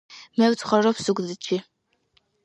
[0.41, 1.59] მე ვცხოვრობ ზუგდიდში